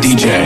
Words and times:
DJ. 0.00 0.45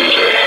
music. 0.00 0.37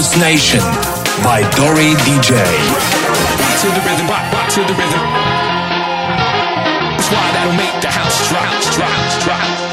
House 0.00 0.16
Nation 0.16 0.60
by 1.22 1.42
Dori 1.56 1.92
DJ. 2.08 2.32
Rock 2.72 3.60
to 3.60 3.68
the 3.68 3.82
rhythm, 3.84 4.06
rock, 4.08 4.32
rock 4.32 4.48
to 4.48 4.60
the 4.60 4.72
rhythm. 4.72 5.02
That's 6.96 7.10
why 7.10 7.30
that'll 7.32 7.52
make 7.52 7.82
the 7.82 7.90
house 7.90 8.26
drop, 8.30 8.48
drop, 8.72 9.22
drop. 9.22 9.69